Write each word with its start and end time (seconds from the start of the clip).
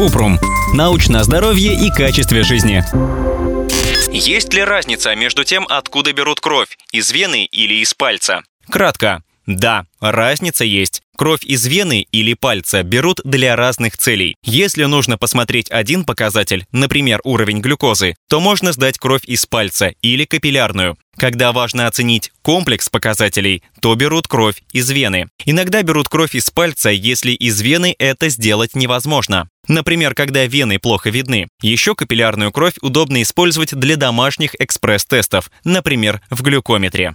Купрум. 0.00 0.40
Научное 0.72 1.22
здоровье 1.24 1.74
и 1.74 1.90
качестве 1.90 2.42
жизни. 2.42 2.82
Есть 4.10 4.54
ли 4.54 4.64
разница 4.64 5.14
между 5.14 5.44
тем, 5.44 5.66
откуда 5.68 6.14
берут 6.14 6.40
кровь, 6.40 6.78
из 6.90 7.12
вены 7.12 7.44
или 7.44 7.74
из 7.82 7.92
пальца? 7.92 8.42
Кратко. 8.70 9.22
Да, 9.56 9.84
разница 10.00 10.64
есть. 10.64 11.02
Кровь 11.16 11.42
из 11.44 11.66
вены 11.66 12.06
или 12.12 12.34
пальца 12.34 12.84
берут 12.84 13.20
для 13.24 13.56
разных 13.56 13.98
целей. 13.98 14.36
Если 14.44 14.84
нужно 14.84 15.18
посмотреть 15.18 15.70
один 15.70 16.04
показатель, 16.04 16.66
например, 16.70 17.20
уровень 17.24 17.60
глюкозы, 17.60 18.14
то 18.28 18.40
можно 18.40 18.72
сдать 18.72 18.98
кровь 18.98 19.24
из 19.24 19.46
пальца 19.46 19.92
или 20.02 20.24
капиллярную. 20.24 20.96
Когда 21.18 21.50
важно 21.52 21.88
оценить 21.88 22.30
комплекс 22.42 22.88
показателей, 22.88 23.64
то 23.80 23.94
берут 23.96 24.28
кровь 24.28 24.62
из 24.72 24.88
вены. 24.88 25.26
Иногда 25.44 25.82
берут 25.82 26.08
кровь 26.08 26.36
из 26.36 26.48
пальца, 26.50 26.90
если 26.90 27.32
из 27.32 27.60
вены 27.60 27.94
это 27.98 28.28
сделать 28.28 28.76
невозможно. 28.76 29.48
Например, 29.66 30.14
когда 30.14 30.46
вены 30.46 30.78
плохо 30.78 31.10
видны. 31.10 31.48
Еще 31.60 31.96
капиллярную 31.96 32.52
кровь 32.52 32.74
удобно 32.80 33.20
использовать 33.20 33.74
для 33.74 33.96
домашних 33.96 34.54
экспресс-тестов, 34.58 35.50
например, 35.64 36.22
в 36.30 36.40
глюкометре. 36.42 37.12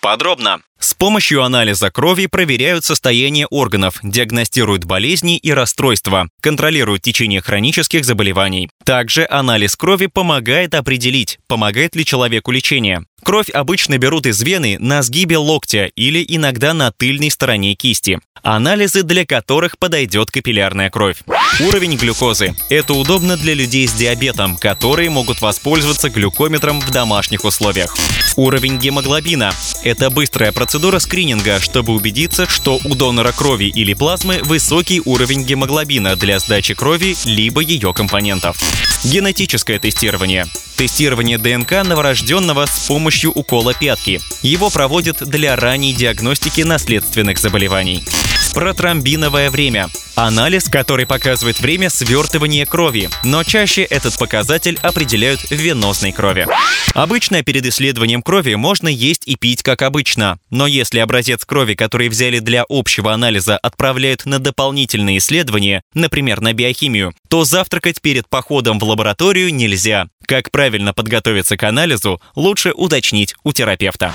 Подробно. 0.00 0.60
С 0.82 0.94
помощью 0.94 1.42
анализа 1.42 1.90
крови 1.90 2.24
проверяют 2.24 2.86
состояние 2.86 3.46
органов, 3.46 4.00
диагностируют 4.02 4.86
болезни 4.86 5.36
и 5.36 5.52
расстройства, 5.52 6.30
контролируют 6.40 7.02
течение 7.02 7.42
хронических 7.42 8.02
заболеваний. 8.02 8.70
Также 8.82 9.26
анализ 9.28 9.76
крови 9.76 10.06
помогает 10.06 10.74
определить, 10.74 11.38
помогает 11.48 11.94
ли 11.96 12.04
человеку 12.06 12.50
лечение. 12.50 13.04
Кровь 13.22 13.50
обычно 13.50 13.98
берут 13.98 14.26
из 14.26 14.40
вены 14.42 14.76
на 14.78 15.02
сгибе 15.02 15.36
локтя 15.36 15.86
или 15.96 16.24
иногда 16.26 16.74
на 16.74 16.90
тыльной 16.92 17.30
стороне 17.30 17.74
кисти. 17.74 18.18
Анализы, 18.42 19.02
для 19.02 19.26
которых 19.26 19.78
подойдет 19.78 20.30
капиллярная 20.30 20.88
кровь. 20.88 21.18
Уровень 21.60 21.96
глюкозы. 21.96 22.54
Это 22.70 22.94
удобно 22.94 23.36
для 23.36 23.52
людей 23.52 23.86
с 23.86 23.92
диабетом, 23.92 24.56
которые 24.56 25.10
могут 25.10 25.42
воспользоваться 25.42 26.08
глюкометром 26.08 26.80
в 26.80 26.90
домашних 26.90 27.44
условиях. 27.44 27.94
Уровень 28.36 28.78
гемоглобина. 28.78 29.52
Это 29.84 30.08
быстрая 30.08 30.52
процедура 30.52 31.00
скрининга, 31.00 31.60
чтобы 31.60 31.92
убедиться, 31.92 32.48
что 32.48 32.80
у 32.84 32.94
донора 32.94 33.32
крови 33.32 33.64
или 33.66 33.92
плазмы 33.92 34.38
высокий 34.42 35.02
уровень 35.04 35.44
гемоглобина 35.44 36.16
для 36.16 36.38
сдачи 36.38 36.72
крови 36.72 37.14
либо 37.26 37.60
ее 37.60 37.92
компонентов. 37.92 38.56
Генетическое 39.04 39.78
тестирование. 39.78 40.46
Тестирование 40.76 41.36
ДНК 41.36 41.84
новорожденного 41.84 42.64
с 42.64 42.86
помощью 42.86 43.09
укола 43.34 43.74
пятки. 43.74 44.20
Его 44.42 44.70
проводят 44.70 45.28
для 45.28 45.56
ранней 45.56 45.92
диагностики 45.92 46.62
наследственных 46.62 47.38
заболеваний. 47.38 48.04
Протромбиновое 48.54 49.50
время. 49.50 49.88
Анализ, 50.20 50.68
который 50.68 51.06
показывает 51.06 51.60
время 51.60 51.88
свертывания 51.88 52.66
крови, 52.66 53.08
но 53.24 53.42
чаще 53.42 53.84
этот 53.84 54.18
показатель 54.18 54.78
определяют 54.82 55.40
в 55.40 55.52
венозной 55.52 56.12
крови. 56.12 56.46
Обычно 56.92 57.42
перед 57.42 57.64
исследованием 57.64 58.20
крови 58.20 58.52
можно 58.52 58.88
есть 58.88 59.22
и 59.24 59.36
пить 59.36 59.62
как 59.62 59.80
обычно, 59.80 60.38
но 60.50 60.66
если 60.66 60.98
образец 60.98 61.46
крови, 61.46 61.72
который 61.72 62.10
взяли 62.10 62.38
для 62.38 62.66
общего 62.68 63.14
анализа, 63.14 63.56
отправляют 63.56 64.26
на 64.26 64.38
дополнительные 64.38 65.16
исследования, 65.16 65.80
например, 65.94 66.42
на 66.42 66.52
биохимию, 66.52 67.14
то 67.30 67.44
завтракать 67.44 68.02
перед 68.02 68.28
походом 68.28 68.78
в 68.78 68.84
лабораторию 68.84 69.54
нельзя. 69.54 70.08
Как 70.26 70.50
правильно 70.50 70.92
подготовиться 70.92 71.56
к 71.56 71.62
анализу, 71.64 72.20
лучше 72.36 72.72
уточнить 72.72 73.34
у 73.42 73.52
терапевта. 73.52 74.12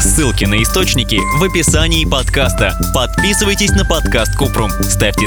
Ссылки 0.00 0.44
на 0.44 0.62
источники 0.62 1.18
в 1.38 1.42
описании 1.42 2.04
подкаста. 2.04 2.78
Подписывайтесь 2.94 3.70
на 3.70 3.84
подкаст 3.84 4.36
Купрум, 4.36 4.70
ставьте 4.70 5.26